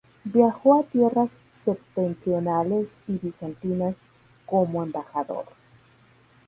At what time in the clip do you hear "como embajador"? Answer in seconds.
4.47-5.45